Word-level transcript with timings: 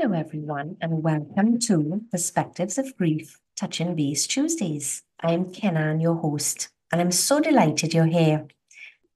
Hello, 0.00 0.18
everyone, 0.18 0.78
and 0.80 1.02
welcome 1.02 1.58
to 1.58 2.00
Perspectives 2.10 2.78
of 2.78 2.96
Grief 2.96 3.38
Touching 3.54 3.94
Base 3.94 4.26
Tuesdays. 4.26 5.02
I'm 5.20 5.52
Kenan, 5.52 6.00
your 6.00 6.14
host, 6.14 6.70
and 6.90 7.02
I'm 7.02 7.12
so 7.12 7.38
delighted 7.38 7.92
you're 7.92 8.06
here. 8.06 8.46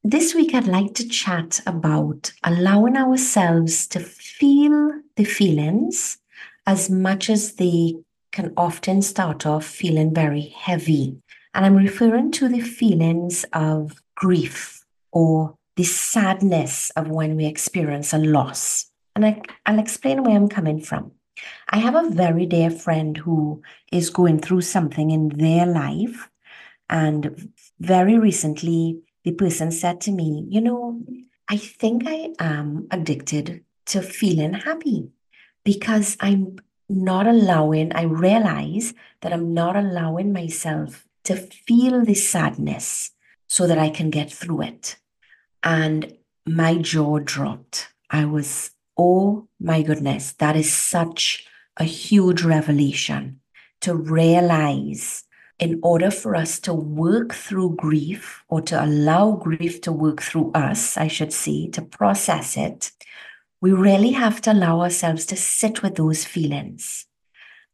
This 0.02 0.34
week, 0.34 0.54
I'd 0.54 0.66
like 0.66 0.92
to 0.96 1.08
chat 1.08 1.62
about 1.66 2.34
allowing 2.42 2.98
ourselves 2.98 3.86
to 3.88 4.00
feel 4.00 5.00
the 5.16 5.24
feelings 5.24 6.18
as 6.66 6.90
much 6.90 7.30
as 7.30 7.54
they 7.54 7.94
can 8.30 8.52
often 8.54 9.00
start 9.00 9.46
off 9.46 9.64
feeling 9.64 10.12
very 10.12 10.52
heavy. 10.54 11.16
And 11.54 11.64
I'm 11.64 11.76
referring 11.76 12.30
to 12.32 12.48
the 12.50 12.60
feelings 12.60 13.46
of 13.54 14.02
grief 14.16 14.84
or 15.12 15.54
the 15.76 15.84
sadness 15.84 16.90
of 16.90 17.08
when 17.08 17.36
we 17.36 17.46
experience 17.46 18.12
a 18.12 18.18
loss. 18.18 18.90
And 19.14 19.24
I, 19.24 19.42
I'll 19.66 19.78
explain 19.78 20.22
where 20.22 20.36
I'm 20.36 20.48
coming 20.48 20.80
from. 20.80 21.12
I 21.68 21.78
have 21.78 21.94
a 21.94 22.10
very 22.10 22.46
dear 22.46 22.70
friend 22.70 23.16
who 23.16 23.62
is 23.92 24.10
going 24.10 24.40
through 24.40 24.62
something 24.62 25.10
in 25.10 25.28
their 25.28 25.66
life. 25.66 26.30
And 26.88 27.52
very 27.80 28.18
recently, 28.18 29.00
the 29.24 29.32
person 29.32 29.70
said 29.70 30.00
to 30.02 30.12
me, 30.12 30.46
You 30.48 30.60
know, 30.60 31.00
I 31.48 31.56
think 31.56 32.04
I 32.06 32.30
am 32.38 32.86
addicted 32.90 33.64
to 33.86 34.02
feeling 34.02 34.54
happy 34.54 35.10
because 35.64 36.16
I'm 36.20 36.58
not 36.88 37.26
allowing, 37.26 37.92
I 37.94 38.02
realize 38.02 38.94
that 39.22 39.32
I'm 39.32 39.54
not 39.54 39.76
allowing 39.76 40.32
myself 40.32 41.06
to 41.24 41.36
feel 41.36 42.04
the 42.04 42.14
sadness 42.14 43.12
so 43.48 43.66
that 43.66 43.78
I 43.78 43.88
can 43.90 44.10
get 44.10 44.30
through 44.30 44.62
it. 44.62 44.96
And 45.62 46.16
my 46.46 46.76
jaw 46.76 47.18
dropped. 47.18 47.88
I 48.10 48.26
was 48.26 48.70
Oh 48.96 49.48
my 49.58 49.82
goodness, 49.82 50.32
that 50.34 50.56
is 50.56 50.72
such 50.72 51.46
a 51.76 51.84
huge 51.84 52.42
revelation 52.42 53.40
to 53.80 53.94
realize 53.94 55.24
in 55.58 55.80
order 55.82 56.10
for 56.10 56.34
us 56.34 56.58
to 56.60 56.72
work 56.72 57.32
through 57.34 57.76
grief 57.76 58.44
or 58.48 58.60
to 58.62 58.84
allow 58.84 59.32
grief 59.32 59.80
to 59.82 59.92
work 59.92 60.22
through 60.22 60.52
us, 60.52 60.96
I 60.96 61.08
should 61.08 61.32
say, 61.32 61.68
to 61.70 61.82
process 61.82 62.56
it, 62.56 62.92
we 63.60 63.72
really 63.72 64.12
have 64.12 64.40
to 64.42 64.52
allow 64.52 64.80
ourselves 64.80 65.26
to 65.26 65.36
sit 65.36 65.82
with 65.82 65.96
those 65.96 66.24
feelings. 66.24 67.06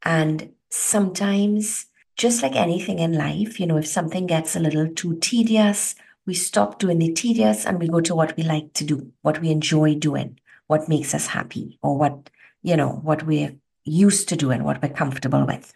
And 0.03 0.53
sometimes, 0.71 1.87
just 2.17 2.43
like 2.43 2.57
anything 2.57 2.99
in 2.99 3.13
life, 3.13 3.61
you 3.61 3.67
know, 3.67 3.79
if 3.79 3.87
something 3.87 4.27
gets 4.27 4.57
a 4.57 4.61
little 4.61 4.89
too 4.89 5.19
tedious, 5.19 5.95
we 6.27 6.35
stop 6.35 6.79
doing 6.79 6.99
the 6.99 7.13
tedious 7.13 7.67
and 7.67 7.79
we 7.79 7.89
go 7.89 8.01
to 8.01 8.15
what 8.15 8.37
we 8.37 8.43
like 8.43 8.73
to 8.75 8.85
do, 8.85 9.13
what 9.23 9.41
we 9.41 9.51
enjoy 9.51 9.95
doing 9.95 10.40
what 10.71 10.89
makes 10.89 11.15
us 11.15 11.27
happy 11.27 11.81
or 11.83 11.99
what, 11.99 12.31
you 12.63 12.77
know, 12.77 13.01
what 13.03 13.25
we're 13.25 13.57
used 13.85 14.29
to 14.29 14.37
doing, 14.37 14.63
what 14.63 14.81
we're 14.81 14.89
comfortable 14.89 15.45
with. 15.45 15.73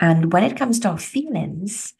And 0.00 0.32
when 0.32 0.44
it 0.44 0.56
comes 0.56 0.80
to 0.80 0.88
our 0.88 0.98
feelings, 0.98 1.92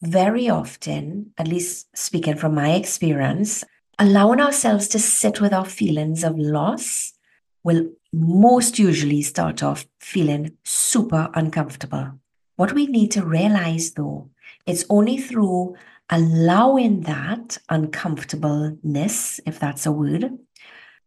very 0.00 0.48
often, 0.48 1.32
at 1.36 1.48
least 1.48 1.88
speaking 1.96 2.36
from 2.36 2.54
my 2.54 2.74
experience, 2.74 3.64
allowing 3.98 4.40
ourselves 4.40 4.86
to 4.88 5.00
sit 5.00 5.40
with 5.40 5.52
our 5.52 5.64
feelings 5.64 6.22
of 6.22 6.38
loss 6.38 7.14
will 7.64 7.90
most 8.12 8.78
usually 8.78 9.22
start 9.22 9.60
off 9.60 9.86
feeling 9.98 10.52
super 10.64 11.30
uncomfortable. 11.34 12.12
What 12.54 12.74
we 12.74 12.86
need 12.86 13.10
to 13.12 13.26
realize 13.26 13.90
though, 13.90 14.30
it's 14.66 14.84
only 14.88 15.18
through 15.18 15.74
allowing 16.10 17.00
that 17.00 17.58
uncomfortableness, 17.68 19.40
if 19.44 19.58
that's 19.58 19.84
a 19.84 19.90
word, 19.90 20.38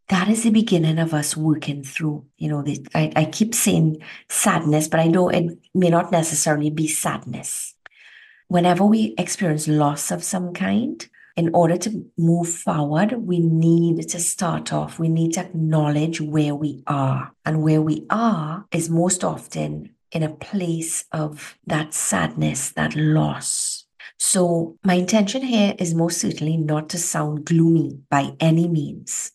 that 0.10 0.28
is 0.28 0.44
the 0.44 0.50
beginning 0.50 0.98
of 0.98 1.14
us 1.14 1.38
working 1.38 1.84
through, 1.84 2.26
you 2.38 2.50
know, 2.50 2.64
the, 2.64 2.86
I, 2.94 3.12
I 3.16 3.26
keep 3.26 3.54
saying 3.54 4.02
sadness, 4.28 4.88
but 4.88 5.00
I 5.00 5.08
know 5.08 5.30
it 5.30 5.58
may 5.74 5.90
not 5.90 6.12
necessarily 6.12 6.72
be 6.72 6.88
sadness. 6.88 7.76
Whenever 8.48 8.84
we 8.84 9.14
experience 9.20 9.68
loss 9.68 10.10
of 10.10 10.24
some 10.24 10.54
kind, 10.54 11.08
in 11.36 11.52
order 11.54 11.78
to 11.78 12.06
move 12.18 12.50
forward, 12.50 13.14
we 13.14 13.40
need 13.40 14.10
to 14.10 14.20
start 14.20 14.74
off, 14.74 15.00
we 15.00 15.08
need 15.08 15.34
to 15.34 15.42
acknowledge 15.42 16.20
where 16.20 16.56
we 16.56 16.84
are. 16.88 17.32
And 17.46 17.62
where 17.62 17.82
we 17.82 18.06
are 18.10 18.66
is 18.74 18.90
most 18.90 19.24
often 19.24 19.96
in 20.12 20.24
a 20.24 20.30
place 20.34 21.06
of 21.12 21.58
that 21.68 21.94
sadness, 21.94 22.72
that 22.72 22.96
loss. 22.96 23.86
So, 24.18 24.78
my 24.84 24.96
intention 24.96 25.44
here 25.44 25.76
is 25.80 25.94
most 25.94 26.20
certainly 26.20 26.58
not 26.58 26.90
to 26.90 26.98
sound 26.98 27.46
gloomy 27.46 28.00
by 28.10 28.34
any 28.42 28.68
means. 28.68 29.32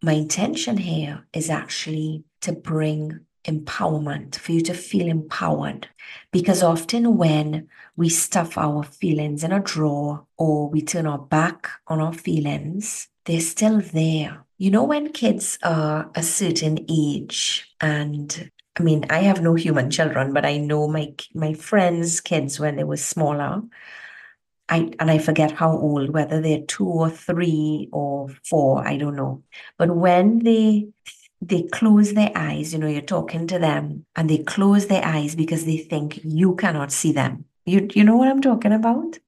My 0.00 0.12
intention 0.12 0.76
here 0.76 1.26
is 1.32 1.50
actually 1.50 2.24
to 2.42 2.52
bring 2.52 3.20
empowerment, 3.44 4.36
for 4.36 4.52
you 4.52 4.60
to 4.60 4.74
feel 4.74 5.08
empowered. 5.08 5.88
Because 6.30 6.62
often 6.62 7.16
when 7.16 7.68
we 7.96 8.08
stuff 8.08 8.56
our 8.56 8.82
feelings 8.84 9.42
in 9.42 9.52
a 9.52 9.60
drawer 9.60 10.24
or 10.36 10.68
we 10.68 10.82
turn 10.82 11.06
our 11.06 11.18
back 11.18 11.68
on 11.88 12.00
our 12.00 12.12
feelings, 12.12 13.08
they're 13.24 13.40
still 13.40 13.80
there. 13.80 14.44
You 14.58 14.70
know, 14.70 14.84
when 14.84 15.12
kids 15.12 15.58
are 15.62 16.10
a 16.14 16.22
certain 16.22 16.84
age, 16.88 17.74
and 17.80 18.50
I 18.78 18.82
mean, 18.82 19.04
I 19.10 19.20
have 19.20 19.42
no 19.42 19.54
human 19.54 19.90
children, 19.90 20.32
but 20.32 20.44
I 20.44 20.58
know 20.58 20.88
my 20.88 21.14
my 21.34 21.54
friends' 21.54 22.20
kids 22.20 22.60
when 22.60 22.76
they 22.76 22.84
were 22.84 22.96
smaller, 22.96 23.62
I 24.68 24.90
and 24.98 25.10
I 25.10 25.18
forget 25.18 25.52
how 25.52 25.70
old, 25.76 26.10
whether 26.10 26.40
they're 26.40 26.62
two 26.62 26.86
or 26.86 27.10
three 27.10 27.88
or 27.92 28.28
four, 28.44 28.86
I 28.86 28.96
don't 28.96 29.16
know. 29.16 29.42
But 29.76 29.96
when 29.96 30.40
they 30.40 30.88
they 31.40 31.62
close 31.62 32.14
their 32.14 32.32
eyes, 32.34 32.72
you 32.72 32.78
know, 32.78 32.88
you're 32.88 33.02
talking 33.02 33.46
to 33.46 33.58
them 33.58 34.04
and 34.16 34.28
they 34.28 34.38
close 34.38 34.86
their 34.88 35.04
eyes 35.04 35.34
because 35.34 35.64
they 35.64 35.78
think 35.78 36.20
you 36.24 36.56
cannot 36.56 36.92
see 36.92 37.12
them. 37.12 37.44
You 37.64 37.88
you 37.94 38.04
know 38.04 38.16
what 38.16 38.28
I'm 38.28 38.42
talking 38.42 38.72
about? 38.72 39.18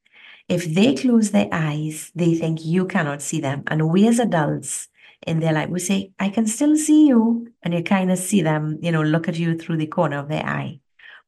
If 0.49 0.65
they 0.75 0.95
close 0.95 1.31
their 1.31 1.49
eyes, 1.53 2.11
they 2.15 2.35
think 2.35 2.65
you 2.65 2.87
cannot 2.87 3.23
see 3.23 3.41
them. 3.41 3.63
And 3.69 3.89
we 3.91 4.09
as 4.09 4.19
adults 4.19 4.89
in 5.27 5.41
their 5.41 5.53
life, 5.53 5.69
we 5.69 5.79
say, 5.79 6.13
I 6.19 6.29
can 6.29 6.47
still 6.47 6.77
see 6.77 7.07
you. 7.07 7.53
And 7.63 7.75
you 7.75 7.83
kind 7.83 8.11
of 8.11 8.19
see 8.19 8.43
them, 8.43 8.79
you 8.83 8.91
know, 8.91 9.03
look 9.03 9.29
at 9.29 9.39
you 9.39 9.57
through 9.57 9.77
the 9.77 9.87
corner 9.87 10.19
of 10.19 10.29
their 10.29 10.45
eye. 10.45 10.81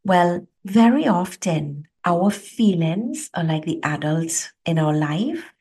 Well, 0.04 0.46
very 0.64 1.06
often 1.06 1.86
our 2.04 2.30
feelings 2.30 3.30
are 3.34 3.44
like 3.44 3.64
the 3.64 3.80
adults 3.82 4.52
in 4.64 4.78
our 4.78 4.94
life, 4.94 5.52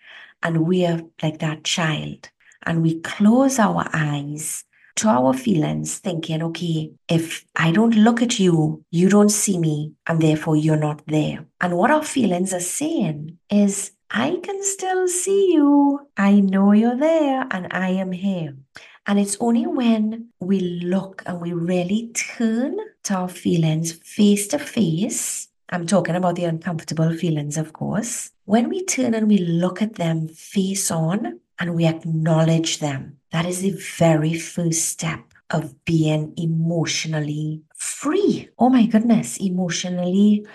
and 0.44 0.66
we 0.68 0.85
are 0.85 1.02
like 1.22 1.40
that 1.40 1.63
child. 1.63 2.29
And 2.63 2.81
we 2.81 3.00
close 3.02 3.59
our 3.59 3.90
eyes 3.94 4.63
to 4.97 5.07
our 5.07 5.34
feelings, 5.34 5.97
thinking, 6.00 6.44
okay, 6.44 6.91
if 7.07 7.46
I 7.56 7.72
don't 7.72 7.96
look 7.96 8.22
at 8.22 8.40
you, 8.40 8.84
you 8.91 9.09
don't 9.09 9.30
see 9.30 9.57
me, 9.57 9.94
and 10.07 10.22
therefore 10.22 10.56
you're 10.56 10.78
not 10.78 11.01
there. 11.07 11.46
And 11.59 11.78
what 11.78 11.91
our 11.91 12.03
feelings 12.03 12.53
are 12.53 12.59
saying 12.59 13.38
is, 13.50 13.91
I 14.09 14.40
can 14.44 14.62
still 14.62 15.07
see 15.07 15.53
you. 15.53 16.07
I 16.18 16.41
know 16.41 16.74
you're 16.74 16.97
there, 16.97 17.47
and 17.50 17.68
I 17.72 17.90
am 17.90 18.12
here. 18.12 18.56
And 19.07 19.19
it's 19.19 19.38
only 19.40 19.66
when 19.66 20.30
we 20.40 20.59
look 20.59 21.24
and 21.25 21.41
we 21.41 21.53
really 21.53 22.12
turn 22.13 22.78
to 23.03 23.16
our 23.16 23.30
feelings 23.30 23.94
face 23.94 24.47
to 24.50 24.59
face 24.59 25.47
I'm 25.72 25.88
talking 25.88 26.16
about 26.16 26.36
the 26.36 26.44
uncomfortable 26.44 27.14
feelings, 27.16 27.58
of 27.58 27.72
course. 27.72 28.32
When 28.44 28.68
we 28.68 28.84
turn 28.84 29.14
and 29.14 29.30
we 29.30 29.38
look 29.38 29.82
at 29.82 29.96
them 29.96 30.28
face 30.28 30.92
on 30.92 31.40
and 31.59 31.76
we 31.76 31.86
acknowledge 31.86 32.80
them, 32.80 33.18
that 33.32 33.46
is 33.46 33.62
the 33.62 33.72
very 33.98 34.34
first 34.34 34.90
step 34.90 35.22
of 35.50 35.86
being 35.86 36.34
emotionally 36.38 37.62
free. 37.74 38.50
Oh 38.60 38.70
my 38.70 38.86
goodness, 38.86 39.38
emotionally, 39.38 40.46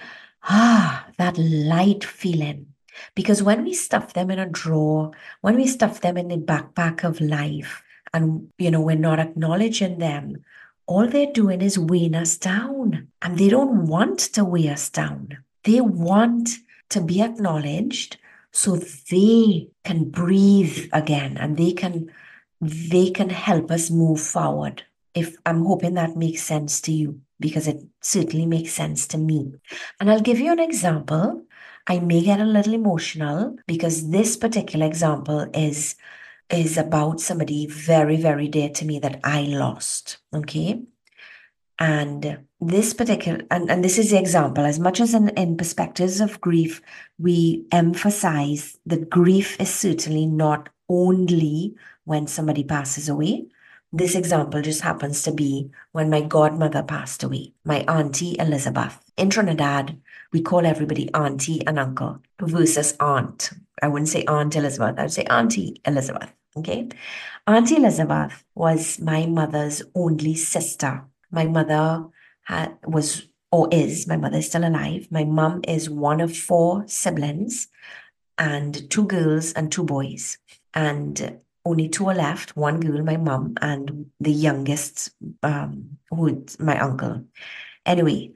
ah, 0.45 1.07
that 1.17 1.39
light 1.39 2.05
feeling. 2.05 2.67
Because 3.15 3.43
when 3.43 3.65
we 3.65 3.73
stuff 3.73 4.13
them 4.13 4.31
in 4.31 4.39
a 4.39 4.49
drawer, 4.49 5.13
when 5.41 5.57
we 5.57 5.67
stuff 5.67 6.03
them 6.03 6.19
in 6.19 6.29
the 6.29 6.37
backpack 6.37 7.05
of 7.05 7.21
life, 7.23 7.83
and 8.13 8.49
you 8.59 8.71
know, 8.71 8.81
we're 8.81 8.97
not 8.97 9.19
acknowledging 9.19 9.99
them, 9.99 10.45
all 10.87 11.07
they're 11.09 11.33
doing 11.33 11.63
is 11.63 11.79
weighing 11.79 12.15
us 12.15 12.37
down. 12.37 13.09
And 13.23 13.39
they 13.39 13.49
don't 13.49 13.87
want 13.87 14.19
to 14.35 14.45
weigh 14.45 14.69
us 14.69 14.89
down. 14.89 15.39
They 15.65 15.81
want 15.81 16.51
to 16.91 17.01
be 17.01 17.21
acknowledged 17.21 18.19
so 18.53 18.77
they 19.11 19.69
can 19.85 20.11
breathe 20.11 20.89
again 20.93 21.37
and 21.37 21.57
they 21.57 21.73
can 21.73 22.11
they 22.61 23.11
can 23.11 23.29
help 23.29 23.71
us 23.71 23.91
move 23.91 24.21
forward. 24.21 24.85
If 25.15 25.37
I'm 25.45 25.65
hoping 25.65 25.95
that 25.95 26.17
makes 26.17 26.43
sense 26.43 26.81
to 26.83 26.93
you, 26.93 27.21
because 27.39 27.69
it 27.69 27.83
certainly 28.01 28.47
makes 28.47 28.73
sense 28.73 29.07
to 29.09 29.19
me. 29.19 29.53
And 30.01 30.11
I'll 30.11 30.21
give 30.21 30.41
you 30.41 30.53
an 30.53 30.59
example. 30.59 31.43
I 31.87 31.99
may 31.99 32.23
get 32.23 32.41
a 32.41 32.45
little 32.45 32.75
emotional 32.75 33.57
because 33.67 34.11
this 34.11 34.37
particular 34.37 34.87
example 34.87 35.47
is 35.55 35.97
is 36.51 36.79
about 36.79 37.21
somebody 37.21 37.67
very, 37.67 38.17
very 38.17 38.49
dear 38.49 38.69
to 38.71 38.85
me 38.85 38.99
that 39.01 39.21
I 39.25 39.43
lost. 39.43 40.19
Okay. 40.35 40.83
And 41.79 42.39
this 42.61 42.95
particular, 42.95 43.43
and, 43.51 43.71
and 43.71 43.85
this 43.85 43.99
is 43.99 44.11
the 44.11 44.19
example, 44.19 44.65
as 44.65 44.79
much 44.79 45.01
as 45.01 45.13
in, 45.13 45.29
in 45.31 45.57
perspectives 45.57 46.21
of 46.21 46.41
grief, 46.41 46.81
we 47.19 47.67
emphasize 47.71 48.79
that 48.87 49.11
grief 49.11 49.61
is 49.61 49.73
certainly 49.73 50.27
not 50.27 50.71
only 50.89 51.75
when 52.05 52.27
somebody 52.27 52.65
passes 52.65 53.09
away. 53.09 53.47
This 53.93 54.15
example 54.15 54.63
just 54.63 54.83
happens 54.83 55.23
to 55.23 55.33
be 55.33 55.71
when 55.93 56.11
my 56.11 56.21
godmother 56.21 56.83
passed 56.83 57.23
away, 57.23 57.53
my 57.65 57.81
auntie 57.83 58.37
Elizabeth. 58.39 58.99
In 59.17 59.31
Trinidad, 59.31 60.01
we 60.33 60.43
call 60.43 60.67
everybody 60.67 61.13
auntie 61.15 61.67
and 61.67 61.79
uncle 61.79 62.21
versus 62.41 62.95
aunt. 63.01 63.51
I 63.83 63.89
wouldn't 63.89 64.09
say 64.09 64.25
aunt 64.25 64.57
Elizabeth, 64.57 64.99
I 64.99 65.03
would 65.03 65.13
say 65.13 65.25
auntie 65.25 65.81
Elizabeth. 65.85 66.33
Okay. 66.57 66.89
Auntie 67.47 67.77
Elizabeth 67.77 68.45
was 68.55 68.99
my 68.99 69.27
mother's 69.27 69.83
only 69.95 70.35
sister. 70.35 71.05
My 71.31 71.45
mother 71.45 72.07
had, 72.45 72.77
was 72.85 73.29
or 73.53 73.69
is, 73.71 74.07
my 74.07 74.17
mother 74.17 74.39
is 74.39 74.49
still 74.49 74.67
alive. 74.67 75.07
My 75.11 75.25
mom 75.25 75.61
is 75.69 75.89
one 75.89 76.21
of 76.21 76.37
four 76.37 76.85
siblings 76.89 77.69
and 78.39 78.91
two 78.91 79.07
girls 79.07 79.53
and 79.53 79.71
two 79.71 79.85
boys. 79.85 80.39
And 80.75 81.41
only 81.67 81.89
two 81.89 82.09
are 82.09 82.15
left, 82.15 82.57
one 82.57 82.81
girl, 82.81 83.03
my 83.03 83.17
mom, 83.17 83.55
and 83.61 84.07
the 84.21 84.33
youngest, 84.33 85.11
um, 85.43 85.99
who's 86.11 86.59
my 86.59 86.79
uncle. 86.79 87.25
Anyway, 87.85 88.33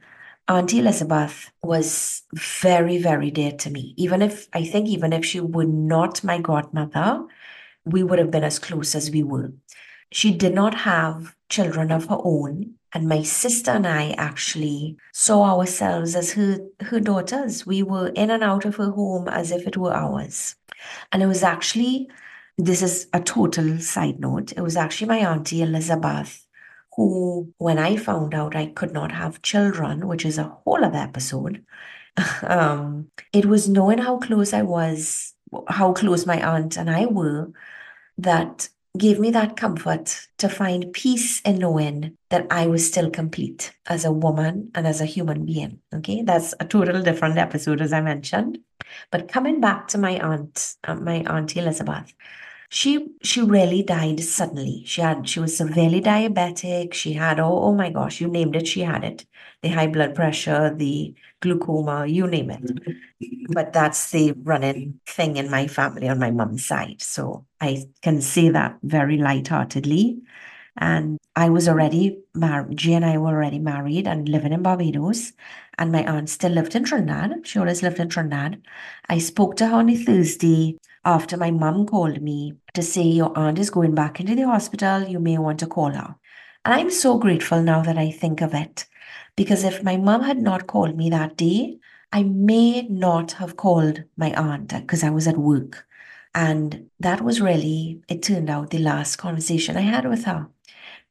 Auntie 0.48 0.80
Elizabeth 0.80 1.50
was 1.62 2.22
very, 2.34 2.98
very 2.98 3.30
dear 3.30 3.52
to 3.52 3.70
me. 3.70 3.94
Even 3.96 4.20
if, 4.20 4.48
I 4.52 4.64
think, 4.64 4.88
even 4.88 5.12
if 5.12 5.24
she 5.24 5.40
were 5.40 5.64
not 5.64 6.24
my 6.24 6.40
godmother, 6.40 7.24
we 7.84 8.02
would 8.02 8.18
have 8.18 8.32
been 8.32 8.44
as 8.44 8.58
close 8.58 8.94
as 8.94 9.10
we 9.10 9.22
were. 9.22 9.52
She 10.12 10.34
did 10.34 10.54
not 10.54 10.74
have 10.74 11.36
children 11.48 11.92
of 11.92 12.06
her 12.06 12.18
own. 12.24 12.74
And 12.92 13.08
my 13.08 13.22
sister 13.22 13.70
and 13.70 13.86
I 13.86 14.10
actually 14.18 14.96
saw 15.12 15.56
ourselves 15.56 16.16
as 16.16 16.32
her, 16.32 16.58
her 16.80 16.98
daughters. 16.98 17.64
We 17.64 17.84
were 17.84 18.08
in 18.08 18.30
and 18.30 18.42
out 18.42 18.64
of 18.64 18.74
her 18.76 18.90
home 18.90 19.28
as 19.28 19.52
if 19.52 19.68
it 19.68 19.76
were 19.76 19.94
ours. 19.94 20.56
And 21.12 21.22
it 21.22 21.26
was 21.26 21.44
actually 21.44 22.10
this 22.64 22.82
is 22.82 23.08
a 23.12 23.20
total 23.20 23.78
side 23.78 24.20
note. 24.20 24.52
It 24.52 24.60
was 24.60 24.76
actually 24.76 25.08
my 25.08 25.18
auntie 25.18 25.62
Elizabeth 25.62 26.46
who, 26.94 27.52
when 27.58 27.78
I 27.78 27.96
found 27.96 28.34
out 28.34 28.56
I 28.56 28.66
could 28.66 28.92
not 28.92 29.12
have 29.12 29.42
children, 29.42 30.06
which 30.06 30.24
is 30.24 30.38
a 30.38 30.44
whole 30.64 30.84
other 30.84 30.98
episode, 30.98 31.64
um, 32.42 33.10
it 33.32 33.46
was 33.46 33.68
knowing 33.68 33.98
how 33.98 34.18
close 34.18 34.52
I 34.52 34.62
was, 34.62 35.34
how 35.68 35.92
close 35.92 36.26
my 36.26 36.44
aunt 36.44 36.76
and 36.76 36.90
I 36.90 37.06
were, 37.06 37.52
that 38.18 38.68
gave 38.98 39.20
me 39.20 39.30
that 39.30 39.56
comfort 39.56 40.26
to 40.38 40.48
find 40.48 40.92
peace 40.92 41.40
in 41.42 41.58
knowing 41.58 42.16
that 42.28 42.46
I 42.50 42.66
was 42.66 42.86
still 42.86 43.08
complete 43.08 43.72
as 43.86 44.04
a 44.04 44.12
woman 44.12 44.72
and 44.74 44.86
as 44.86 45.00
a 45.00 45.06
human 45.06 45.46
being. 45.46 45.78
Okay, 45.94 46.22
that's 46.22 46.54
a 46.58 46.64
total 46.64 47.00
different 47.02 47.38
episode, 47.38 47.80
as 47.80 47.92
I 47.92 48.00
mentioned. 48.00 48.58
But 49.12 49.28
coming 49.28 49.60
back 49.60 49.86
to 49.88 49.98
my 49.98 50.18
aunt, 50.18 50.74
uh, 50.84 50.96
my 50.96 51.18
auntie 51.18 51.60
Elizabeth, 51.60 52.12
she 52.70 53.08
she 53.22 53.42
really 53.42 53.82
died 53.82 54.20
suddenly. 54.20 54.84
She 54.86 55.00
had 55.00 55.28
she 55.28 55.40
was 55.40 55.56
severely 55.56 56.00
diabetic. 56.00 56.94
She 56.94 57.12
had 57.14 57.40
oh, 57.40 57.58
oh 57.64 57.74
my 57.74 57.90
gosh, 57.90 58.20
you 58.20 58.28
named 58.28 58.54
it, 58.54 58.68
she 58.68 58.82
had 58.82 59.02
it. 59.02 59.26
The 59.62 59.70
high 59.70 59.88
blood 59.88 60.14
pressure, 60.14 60.72
the 60.74 61.12
glaucoma, 61.40 62.06
you 62.06 62.28
name 62.28 62.50
it. 62.50 62.62
Mm-hmm. 62.62 63.52
But 63.52 63.72
that's 63.72 64.12
the 64.12 64.32
running 64.44 65.00
thing 65.04 65.36
in 65.36 65.50
my 65.50 65.66
family 65.66 66.08
on 66.08 66.20
my 66.20 66.30
mom's 66.30 66.64
side. 66.64 67.02
So 67.02 67.44
I 67.60 67.86
can 68.02 68.22
say 68.22 68.50
that 68.50 68.78
very 68.84 69.18
lightheartedly. 69.18 70.20
And 70.76 71.18
I 71.34 71.50
was 71.50 71.68
already 71.68 72.20
married. 72.34 72.78
Jay 72.78 72.94
and 72.94 73.04
I 73.04 73.18
were 73.18 73.30
already 73.30 73.58
married 73.58 74.06
and 74.06 74.28
living 74.28 74.52
in 74.52 74.62
Barbados. 74.62 75.32
And 75.76 75.90
my 75.90 76.04
aunt 76.04 76.30
still 76.30 76.52
lived 76.52 76.76
in 76.76 76.84
Trinidad. 76.84 77.46
She 77.46 77.58
always 77.58 77.82
lived 77.82 77.98
in 77.98 78.08
Trinidad. 78.08 78.62
I 79.08 79.18
spoke 79.18 79.56
to 79.56 79.66
her 79.66 79.76
on 79.76 79.90
a 79.90 79.96
Thursday 79.96 80.78
after 81.04 81.36
my 81.36 81.50
mum 81.50 81.86
called 81.86 82.20
me 82.20 82.54
to 82.74 82.82
say 82.82 83.02
your 83.02 83.36
aunt 83.36 83.58
is 83.58 83.70
going 83.70 83.94
back 83.94 84.20
into 84.20 84.34
the 84.34 84.46
hospital. 84.46 85.02
You 85.02 85.18
may 85.18 85.38
want 85.38 85.58
to 85.60 85.66
call 85.66 85.90
her. 85.90 86.16
And 86.64 86.74
I'm 86.74 86.90
so 86.90 87.18
grateful 87.18 87.62
now 87.62 87.82
that 87.82 87.96
I 87.96 88.10
think 88.10 88.40
of 88.42 88.54
it. 88.54 88.86
Because 89.36 89.64
if 89.64 89.82
my 89.82 89.96
mum 89.96 90.22
had 90.22 90.38
not 90.38 90.66
called 90.66 90.96
me 90.96 91.08
that 91.10 91.36
day, 91.36 91.78
I 92.12 92.24
may 92.24 92.82
not 92.82 93.32
have 93.32 93.56
called 93.56 94.04
my 94.16 94.32
aunt 94.34 94.68
because 94.68 95.02
I 95.02 95.10
was 95.10 95.26
at 95.26 95.38
work. 95.38 95.86
And 96.34 96.90
that 97.00 97.22
was 97.22 97.40
really, 97.40 98.02
it 98.08 98.22
turned 98.22 98.50
out, 98.50 98.70
the 98.70 98.78
last 98.78 99.16
conversation 99.16 99.76
I 99.76 99.82
had 99.82 100.08
with 100.08 100.24
her. 100.24 100.48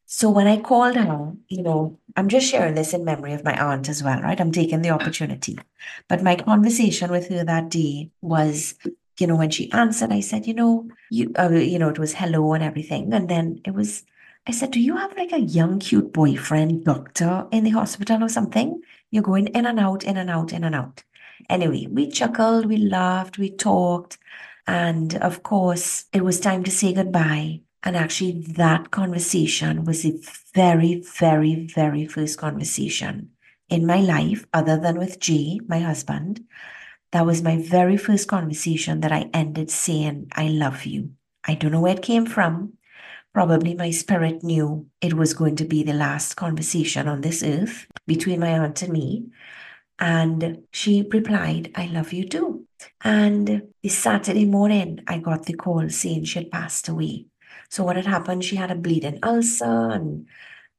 So 0.05 0.29
when 0.29 0.47
I 0.47 0.57
called 0.57 0.95
her, 0.95 1.33
you 1.49 1.61
know, 1.61 1.99
I'm 2.15 2.29
just 2.29 2.49
sharing 2.49 2.73
this 2.73 2.93
in 2.93 3.05
memory 3.05 3.33
of 3.33 3.43
my 3.43 3.59
aunt 3.61 3.89
as 3.89 4.01
well, 4.01 4.19
right? 4.21 4.39
I'm 4.41 4.51
taking 4.51 4.81
the 4.81 4.89
opportunity. 4.89 5.59
But 6.07 6.23
my 6.23 6.35
conversation 6.35 7.11
with 7.11 7.29
her 7.29 7.43
that 7.43 7.69
day 7.69 8.09
was 8.21 8.75
you 9.19 9.27
know, 9.27 9.35
when 9.35 9.49
she 9.49 9.71
answered, 9.71 10.11
I 10.11 10.21
said, 10.21 10.47
you 10.47 10.53
know, 10.53 10.87
you, 11.09 11.31
uh, 11.37 11.49
you 11.49 11.79
know, 11.79 11.89
it 11.89 11.99
was 11.99 12.13
hello 12.13 12.53
and 12.53 12.63
everything. 12.63 13.13
And 13.13 13.29
then 13.29 13.61
it 13.65 13.73
was, 13.73 14.03
I 14.47 14.51
said, 14.51 14.71
do 14.71 14.79
you 14.79 14.95
have 14.97 15.15
like 15.17 15.31
a 15.31 15.39
young, 15.39 15.79
cute 15.79 16.13
boyfriend 16.13 16.85
doctor 16.85 17.47
in 17.51 17.63
the 17.63 17.71
hospital 17.71 18.23
or 18.23 18.29
something? 18.29 18.81
You're 19.11 19.23
going 19.23 19.47
in 19.47 19.65
and 19.65 19.79
out, 19.79 20.03
in 20.03 20.17
and 20.17 20.29
out, 20.29 20.53
in 20.53 20.63
and 20.63 20.75
out. 20.75 21.03
Anyway, 21.49 21.87
we 21.89 22.09
chuckled, 22.09 22.65
we 22.65 22.77
laughed, 22.77 23.37
we 23.37 23.49
talked. 23.49 24.17
And 24.67 25.15
of 25.15 25.43
course, 25.43 26.05
it 26.13 26.23
was 26.23 26.39
time 26.39 26.63
to 26.63 26.71
say 26.71 26.93
goodbye. 26.93 27.61
And 27.83 27.95
actually, 27.95 28.41
that 28.57 28.91
conversation 28.91 29.85
was 29.85 30.03
the 30.03 30.21
very, 30.53 31.01
very, 31.17 31.65
very 31.67 32.05
first 32.05 32.37
conversation 32.37 33.31
in 33.69 33.85
my 33.85 34.01
life, 34.01 34.45
other 34.53 34.77
than 34.77 34.97
with 34.97 35.19
Jay, 35.19 35.59
my 35.67 35.79
husband, 35.79 36.43
that 37.11 37.25
was 37.25 37.41
my 37.41 37.57
very 37.57 37.97
first 37.97 38.27
conversation 38.27 39.01
that 39.01 39.11
I 39.11 39.29
ended 39.33 39.71
saying, 39.71 40.27
I 40.33 40.47
love 40.47 40.85
you. 40.85 41.11
I 41.45 41.55
don't 41.55 41.71
know 41.71 41.81
where 41.81 41.95
it 41.95 42.03
came 42.03 42.25
from. 42.25 42.73
Probably 43.33 43.73
my 43.75 43.91
spirit 43.91 44.43
knew 44.43 44.87
it 45.01 45.13
was 45.13 45.33
going 45.33 45.55
to 45.57 45.65
be 45.65 45.83
the 45.83 45.93
last 45.93 46.35
conversation 46.35 47.07
on 47.07 47.21
this 47.21 47.43
earth 47.43 47.87
between 48.05 48.39
my 48.39 48.49
aunt 48.49 48.81
and 48.81 48.93
me. 48.93 49.27
And 49.99 50.63
she 50.71 51.07
replied, 51.11 51.71
I 51.75 51.87
love 51.87 52.13
you 52.13 52.27
too. 52.27 52.65
And 53.03 53.63
this 53.83 53.97
Saturday 53.97 54.45
morning, 54.45 55.01
I 55.07 55.17
got 55.17 55.45
the 55.45 55.53
call 55.53 55.89
saying 55.89 56.25
she 56.25 56.39
had 56.39 56.51
passed 56.51 56.87
away. 56.87 57.25
So, 57.69 57.83
what 57.83 57.97
had 57.97 58.05
happened, 58.05 58.43
she 58.43 58.55
had 58.55 58.71
a 58.71 58.75
bleeding 58.75 59.19
ulcer, 59.21 59.91
and 59.91 60.25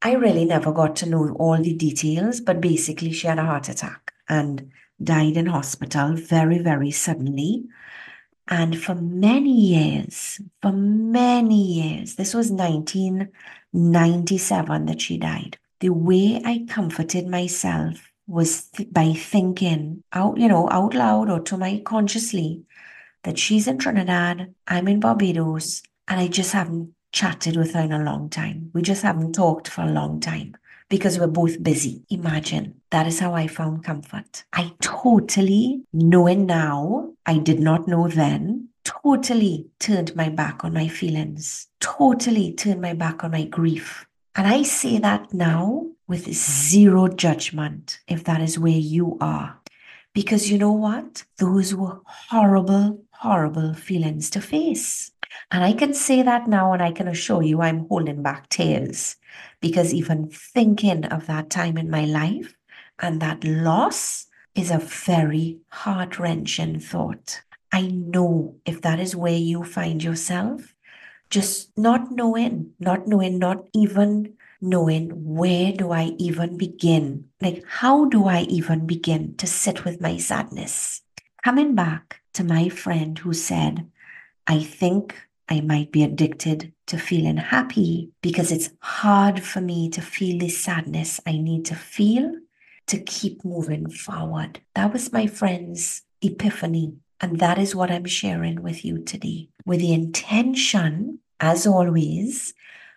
I 0.01 0.13
really 0.13 0.45
never 0.45 0.71
got 0.71 0.95
to 0.97 1.09
know 1.09 1.29
all 1.39 1.61
the 1.61 1.73
details, 1.73 2.41
but 2.41 2.59
basically, 2.59 3.13
she 3.13 3.27
had 3.27 3.39
a 3.39 3.45
heart 3.45 3.69
attack. 3.69 4.11
And 4.27 4.71
died 5.03 5.35
in 5.37 5.45
hospital 5.47 6.15
very, 6.15 6.59
very 6.59 6.91
suddenly. 6.91 7.65
And 8.47 8.81
for 8.81 8.95
many 8.95 9.53
years, 9.53 10.39
for 10.61 10.71
many 10.71 11.61
years, 11.61 12.15
this 12.15 12.33
was 12.33 12.49
1997 12.51 14.85
that 14.85 15.01
she 15.01 15.17
died. 15.17 15.57
The 15.79 15.89
way 15.89 16.41
I 16.43 16.65
comforted 16.67 17.27
myself 17.27 18.09
was 18.27 18.63
th- 18.69 18.89
by 18.91 19.13
thinking 19.13 20.03
out, 20.13 20.37
you 20.37 20.47
know, 20.47 20.69
out 20.69 20.93
loud 20.93 21.29
or 21.29 21.39
to 21.41 21.57
my 21.57 21.81
consciously 21.85 22.63
that 23.23 23.39
she's 23.39 23.67
in 23.67 23.77
Trinidad, 23.77 24.53
I'm 24.67 24.87
in 24.87 24.99
Barbados, 24.99 25.83
and 26.07 26.19
I 26.19 26.27
just 26.27 26.53
haven't 26.53 26.93
chatted 27.11 27.55
with 27.55 27.73
her 27.73 27.81
in 27.81 27.91
a 27.91 28.03
long 28.03 28.29
time. 28.29 28.71
We 28.73 28.81
just 28.81 29.03
haven't 29.03 29.33
talked 29.33 29.67
for 29.67 29.81
a 29.81 29.91
long 29.91 30.19
time 30.19 30.55
because 30.91 31.17
we're 31.17 31.27
both 31.27 31.63
busy. 31.63 32.03
Imagine 32.09 32.75
that 32.91 33.07
is 33.07 33.19
how 33.19 33.33
I 33.33 33.47
found 33.47 33.85
comfort. 33.85 34.43
I 34.51 34.73
totally, 34.81 35.83
knowing 35.93 36.45
now, 36.45 37.13
I 37.25 37.37
did 37.37 37.61
not 37.61 37.87
know 37.87 38.09
then, 38.09 38.67
totally 38.83 39.67
turned 39.79 40.13
my 40.17 40.27
back 40.27 40.65
on 40.65 40.73
my 40.73 40.89
feelings, 40.89 41.67
totally 41.79 42.53
turned 42.53 42.81
my 42.81 42.93
back 42.93 43.23
on 43.23 43.31
my 43.31 43.45
grief. 43.45 44.05
And 44.35 44.45
I 44.45 44.63
say 44.63 44.99
that 44.99 45.33
now 45.33 45.87
with 46.07 46.33
zero 46.33 47.07
judgment 47.07 48.01
if 48.09 48.25
that 48.25 48.41
is 48.41 48.59
where 48.59 48.71
you 48.95 49.17
are. 49.21 49.59
Because 50.13 50.51
you 50.51 50.57
know 50.57 50.73
what? 50.73 51.23
Those 51.37 51.73
were 51.73 52.01
horrible, 52.05 53.01
horrible 53.21 53.75
feelings 53.75 54.31
to 54.31 54.41
face. 54.41 55.11
And 55.51 55.63
I 55.63 55.73
can 55.73 55.93
say 55.93 56.23
that 56.23 56.47
now, 56.47 56.73
and 56.73 56.81
I 56.81 56.91
can 56.91 57.07
assure 57.07 57.43
you 57.43 57.61
I'm 57.61 57.87
holding 57.87 58.23
back 58.23 58.49
tears 58.49 59.15
because 59.61 59.93
even 59.93 60.29
thinking 60.29 61.05
of 61.05 61.27
that 61.27 61.51
time 61.51 61.77
in 61.77 61.89
my 61.89 62.03
life 62.03 62.55
and 62.99 63.21
that 63.21 63.43
loss 63.43 64.25
is 64.55 64.71
a 64.71 64.79
very 64.79 65.59
heart 65.69 66.17
wrenching 66.17 66.79
thought. 66.79 67.43
I 67.71 67.83
know 67.83 68.55
if 68.65 68.81
that 68.81 68.99
is 68.99 69.15
where 69.15 69.37
you 69.37 69.63
find 69.63 70.03
yourself, 70.03 70.73
just 71.29 71.77
not 71.77 72.11
knowing, 72.11 72.71
not 72.79 73.07
knowing, 73.07 73.37
not 73.37 73.67
even 73.73 74.33
knowing 74.61 75.09
where 75.11 75.71
do 75.71 75.91
I 75.91 76.15
even 76.17 76.57
begin? 76.57 77.25
Like, 77.39 77.63
how 77.67 78.05
do 78.05 78.25
I 78.25 78.41
even 78.41 78.87
begin 78.87 79.35
to 79.37 79.45
sit 79.45 79.85
with 79.85 80.01
my 80.01 80.17
sadness? 80.17 81.01
Coming 81.43 81.75
back 81.75 82.20
to 82.33 82.43
my 82.43 82.69
friend 82.69 83.17
who 83.17 83.33
said, 83.33 83.89
I 84.47 84.63
think 84.63 85.15
I 85.49 85.61
might 85.61 85.91
be 85.91 86.03
addicted 86.03 86.73
to 86.87 86.97
feeling 86.97 87.37
happy 87.37 88.11
because 88.21 88.51
it's 88.51 88.71
hard 88.79 89.43
for 89.43 89.61
me 89.61 89.89
to 89.89 90.01
feel 90.01 90.39
this 90.39 90.63
sadness 90.63 91.19
I 91.25 91.37
need 91.37 91.65
to 91.65 91.75
feel 91.75 92.31
to 92.87 92.99
keep 92.99 93.43
moving 93.43 93.89
forward. 93.89 94.61
That 94.75 94.93
was 94.93 95.13
my 95.13 95.27
friend's 95.27 96.03
epiphany. 96.21 96.93
And 97.19 97.39
that 97.39 97.59
is 97.59 97.75
what 97.75 97.91
I'm 97.91 98.05
sharing 98.05 98.63
with 98.63 98.83
you 98.83 98.97
today 98.99 99.49
with 99.65 99.79
the 99.79 99.93
intention, 99.93 101.19
as 101.39 101.67
always, 101.67 102.53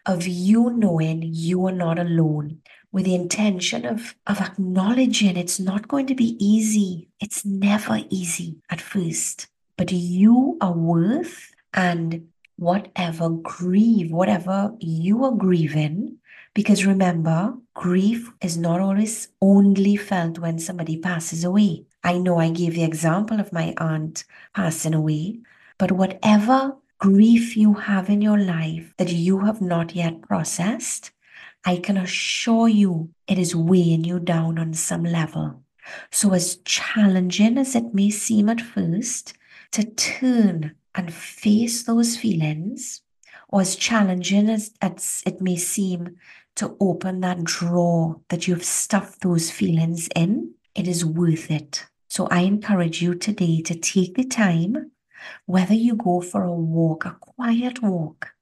of 0.07 0.27
you 0.27 0.71
knowing 0.71 1.23
you 1.23 1.67
are 1.67 1.73
not 1.73 1.99
alone 1.99 2.61
with 2.95 3.07
the 3.07 3.15
intention 3.17 3.85
of, 3.85 4.15
of 4.29 4.41
acknowledging 4.41 5.37
it's 5.37 5.59
not 5.59 5.89
going 5.89 6.07
to 6.07 6.15
be 6.15 6.37
easy. 6.39 7.09
It's 7.19 7.45
never 7.45 7.99
easy 8.09 8.55
at 8.71 8.81
first, 8.81 9.49
but 9.77 9.91
you 9.91 10.57
are 10.61 10.73
worth 10.73 11.53
and 11.75 12.29
whatever 12.55 13.31
grieve, 13.31 14.13
whatever 14.13 14.73
you 14.79 15.25
are 15.25 15.33
grieving, 15.33 16.19
because 16.55 16.87
remember, 16.87 17.55
grief 17.75 18.31
is 18.41 18.57
not 18.57 18.79
always 18.79 19.27
only 19.43 19.97
felt 19.97 20.39
when 20.39 20.61
somebody 20.61 20.97
passes 20.97 21.43
away. 21.43 21.87
I 22.05 22.19
know 22.19 22.39
I 22.39 22.51
gave 22.51 22.75
the 22.75 22.85
example 22.85 23.41
of 23.41 23.53
my 23.53 23.75
aunt 23.77 24.23
passing 24.55 24.95
away, 24.95 25.41
but 25.79 25.91
whatever 25.91 26.77
grief 26.99 27.57
you 27.57 27.75
have 27.75 28.09
in 28.09 28.23
your 28.23 28.39
life 28.39 28.95
that 28.99 29.11
you 29.11 29.41
have 29.41 29.61
not 29.61 29.97
yet 29.97 30.23
processed, 30.23 31.11
I 31.67 31.79
can 31.79 31.97
assure 31.97 32.69
you 32.69 33.11
it 33.27 33.39
is 33.39 33.57
weighing 33.57 34.05
you 34.05 34.21
down 34.21 34.59
on 34.59 34.75
some 34.75 35.05
level. 35.05 35.63
So, 36.11 36.33
as 36.33 36.57
challenging 36.65 37.59
as 37.59 37.75
it 37.75 37.95
may 37.95 38.11
seem 38.11 38.49
at 38.49 38.61
first, 38.61 39.35
to 39.73 39.85
turn 39.85 40.75
and 40.95 41.13
face 41.13 41.83
those 41.83 42.17
feelings, 42.17 43.03
or 43.49 43.63
as 43.63 43.77
challenging 43.77 44.49
as, 44.49 44.73
it 45.27 45.41
may 45.41 45.57
seem 45.57 46.17
to 46.57 46.77
open 46.81 47.21
that 47.21 47.45
drawer 47.45 48.21
that 48.29 48.47
you've 48.47 48.65
stuffed 48.65 49.23
those 49.23 49.51
feelings 49.51 50.09
in, 50.15 50.55
it 50.75 50.87
is 50.87 51.05
worth 51.05 51.51
it. 51.51 51.87
So, 52.09 52.27
I 52.29 52.41
encourage 52.41 53.03
you 53.03 53.15
today 53.15 53.63
to 53.63 53.75
take 53.75 54.15
the 54.17 54.25
time 54.25 54.91
whether 55.47 55.75
you 55.75 55.97
go 55.97 56.21
for 56.21 56.45
a 56.45 56.53
walk, 56.53 57.07
a 57.07 57.17
quiet 57.19 57.83
walk, 57.83 58.35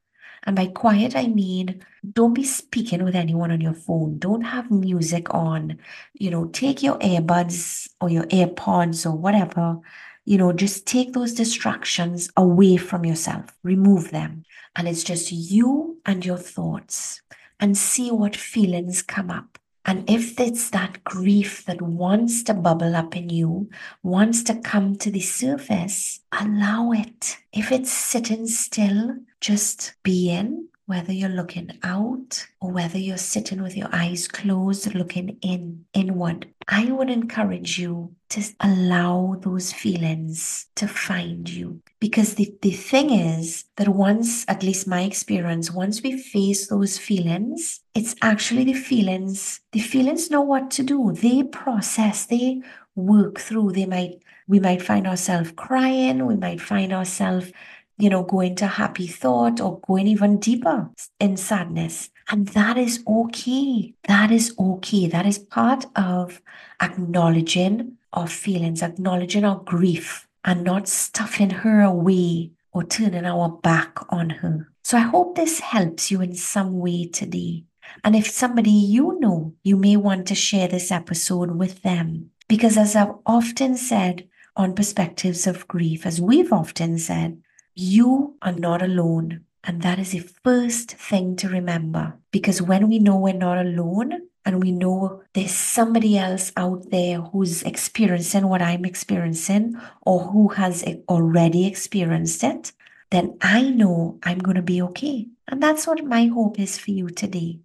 and 0.45 0.57
by 0.57 0.67
quiet, 0.67 1.15
I 1.17 1.27
mean 1.29 1.85
don't 2.13 2.35
be 2.35 2.45
speaking 2.45 3.05
with 3.05 3.15
anyone 3.15 3.53
on 3.53 3.61
your 3.61 3.75
phone. 3.75 4.19
Don't 4.19 4.43
have 4.43 4.71
music 4.71 5.33
on. 5.33 5.79
You 6.15 6.31
know, 6.31 6.47
take 6.47 6.83
your 6.83 6.99
earbuds 6.99 7.89
or 8.01 8.11
your 8.11 8.25
AirPods 8.25 9.07
or 9.07 9.17
whatever. 9.17 9.79
You 10.25 10.39
know, 10.39 10.53
just 10.53 10.87
take 10.87 11.13
those 11.13 11.33
distractions 11.33 12.31
away 12.37 12.77
from 12.77 13.05
yourself, 13.05 13.47
remove 13.63 14.11
them. 14.11 14.45
And 14.75 14.89
it's 14.89 15.05
just 15.05 15.31
you 15.31 15.99
and 16.07 16.25
your 16.25 16.39
thoughts 16.39 17.23
and 17.61 17.79
see 17.79 18.11
what 18.11 18.35
feelings 18.35 19.03
come 19.03 19.31
up. 19.31 19.59
And 19.85 20.09
if 20.09 20.39
it's 20.39 20.71
that 20.71 21.03
grief 21.05 21.65
that 21.65 21.83
wants 21.83 22.43
to 22.45 22.55
bubble 22.55 22.95
up 22.95 23.17
in 23.17 23.31
you, 23.31 23.69
wants 24.03 24.45
to 24.45 24.55
come 24.55 24.97
to 24.97 25.11
the 25.11 25.21
surface, 25.21 26.21
allow 26.33 26.93
it. 26.93 27.39
If 27.53 27.73
it's 27.73 27.91
sitting 27.91 28.47
still, 28.47 29.17
just 29.41 29.95
be 30.05 30.31
in, 30.31 30.69
whether 30.87 31.13
you're 31.13 31.29
looking 31.29 31.79
out 31.83 32.47
or 32.61 32.73
whether 32.73 32.99
you're 32.99 33.17
sitting 33.17 33.63
with 33.63 33.77
your 33.77 33.89
eyes 33.93 34.27
closed, 34.27 34.95
looking 34.95 35.39
in, 35.41 35.85
inward. 35.95 36.49
I 36.69 36.91
would 36.91 37.11
encourage 37.11 37.79
you 37.79 38.15
to 38.31 38.43
allow 38.61 39.37
those 39.41 39.73
feelings 39.73 40.67
to 40.77 40.89
find 40.89 41.49
you. 41.49 41.83
Because 42.01 42.35
the, 42.35 42.55
the 42.63 42.73
thing 42.73 43.11
is 43.11 43.65
that 43.77 43.89
once, 43.89 44.45
at 44.49 44.63
least 44.63 44.87
my 44.87 45.03
experience, 45.03 45.71
once 45.71 46.03
we 46.03 46.21
face 46.21 46.69
those 46.69 46.99
feelings, 46.99 47.81
it's 47.95 48.15
actually 48.23 48.65
the 48.65 48.75
feelings, 48.75 49.61
the 49.73 49.81
feelings 49.81 50.31
know 50.31 50.41
what 50.41 50.71
to 50.73 50.83
do. 50.83 51.13
They 51.13 51.43
process, 51.45 52.27
they 52.27 52.63
work 52.95 53.39
through. 53.39 53.73
They 53.73 53.87
might, 53.87 54.23
we 54.49 54.61
might 54.61 54.83
find 54.83 55.07
ourselves 55.07 55.53
crying, 55.57 56.27
we 56.27 56.37
might 56.37 56.61
find 56.61 56.93
ourselves 56.93 57.53
you 57.99 58.11
know, 58.11 58.23
going 58.23 58.55
to 58.57 58.67
happy 58.67 59.07
thought 59.07 59.61
or 59.61 59.81
going 59.81 60.07
even 60.07 60.39
deeper 60.39 60.91
in 61.21 61.37
sadness. 61.37 62.11
And 62.31 62.49
that 62.49 62.79
is 62.79 63.03
okay. 63.07 63.95
That 64.09 64.31
is 64.31 64.55
okay. 64.59 65.07
That 65.07 65.27
is 65.27 65.39
part 65.39 65.87
of 65.97 66.41
acknowledging 66.81 67.99
our 68.13 68.27
feelings, 68.27 68.83
acknowledging 68.83 69.45
our 69.45 69.59
grief, 69.59 70.29
and 70.45 70.65
not 70.65 70.89
stuffing 70.89 71.51
her 71.51 71.83
away 71.83 72.51
or 72.73 72.85
turning 72.85 73.27
our 73.27 73.49
back 73.49 73.99
on 74.09 74.31
her. 74.31 74.69
So 74.83 74.99
I 74.99 75.03
hope 75.03 75.37
this 75.37 75.61
helps 75.61 76.11
you 76.11 76.21
in 76.21 76.35
some 76.35 76.79
way 76.79 77.07
today. 77.07 77.65
And 78.05 78.17
if 78.17 78.29
somebody 78.29 78.71
you 78.71 79.19
know, 79.21 79.55
you 79.63 79.77
may 79.77 79.97
want 79.97 80.27
to 80.29 80.35
share 80.35 80.69
this 80.69 80.91
episode 80.91 81.57
with 81.57 81.83
them. 81.83 82.31
Because 82.49 82.77
as 82.77 82.97
I've 82.97 83.15
often 83.27 83.77
said 83.77 84.29
on 84.57 84.75
Perspectives 84.75 85.47
of 85.47 85.69
Grief, 85.69 86.05
as 86.05 86.21
we've 86.21 86.53
often 86.53 86.99
said, 86.99 87.42
you 87.75 88.37
are 88.43 88.53
not 88.53 88.83
alone. 88.83 89.45
And 89.65 89.83
that 89.83 89.99
is 89.99 90.11
the 90.11 90.21
first 90.21 90.93
thing 90.93 91.37
to 91.37 91.49
remember. 91.49 92.19
Because 92.33 92.61
when 92.61 92.89
we 92.89 92.99
know 92.99 93.17
we're 93.17 93.33
not 93.33 93.59
alone 93.59 94.29
and 94.45 94.61
we 94.61 94.73
know 94.73 95.23
there's 95.35 95.53
somebody 95.53 96.19
else 96.19 96.53
out 96.57 96.91
there 96.91 97.21
who's 97.21 97.63
experiencing 97.63 98.49
what 98.49 98.61
I'm 98.61 98.85
experiencing 98.85 99.81
or 100.03 100.21
who 100.21 100.49
has 100.49 100.85
already 101.09 101.67
experienced 101.67 102.43
it, 102.43 102.73
then 103.11 103.37
I 103.41 103.71
know 103.71 104.19
I'm 104.25 104.39
going 104.39 104.57
to 104.57 104.63
be 104.63 104.83
okay. 104.83 105.29
And 105.47 105.63
that's 105.63 105.87
what 105.87 106.05
my 106.05 106.27
hope 106.27 106.59
is 106.59 106.79
for 106.79 106.91
you 106.91 107.09
today 107.09 107.61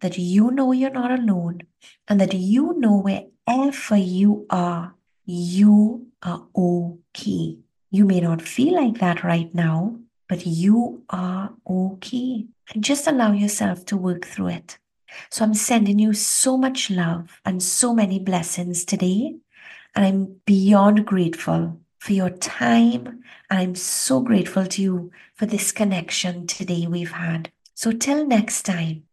that 0.00 0.16
you 0.18 0.50
know 0.50 0.72
you're 0.72 0.90
not 0.90 1.10
alone 1.10 1.60
and 2.08 2.20
that 2.20 2.32
you 2.32 2.74
know 2.78 2.96
wherever 2.98 3.96
you 3.96 4.46
are, 4.50 4.94
you 5.26 6.06
are 6.22 6.46
okay. 6.56 7.58
You 7.90 8.04
may 8.04 8.20
not 8.20 8.40
feel 8.42 8.74
like 8.74 8.98
that 9.00 9.24
right 9.24 9.52
now, 9.54 9.96
but 10.28 10.46
you 10.46 11.02
are 11.10 11.52
okay. 11.68 12.46
And 12.72 12.84
just 12.84 13.06
allow 13.06 13.32
yourself 13.32 13.84
to 13.86 13.96
work 13.96 14.24
through 14.24 14.48
it. 14.48 14.78
So 15.28 15.44
I'm 15.44 15.54
sending 15.54 15.98
you 15.98 16.12
so 16.12 16.56
much 16.56 16.88
love 16.88 17.40
and 17.44 17.60
so 17.60 17.92
many 17.92 18.20
blessings 18.20 18.84
today. 18.84 19.36
And 19.94 20.04
I'm 20.04 20.40
beyond 20.46 21.04
grateful 21.04 21.80
for 21.98 22.12
your 22.12 22.30
time. 22.30 23.24
And 23.50 23.58
I'm 23.58 23.74
so 23.74 24.20
grateful 24.20 24.66
to 24.66 24.82
you 24.82 25.10
for 25.34 25.46
this 25.46 25.72
connection 25.72 26.46
today 26.46 26.86
we've 26.86 27.12
had. 27.12 27.50
So 27.74 27.90
till 27.90 28.24
next 28.24 28.62
time, 28.62 29.04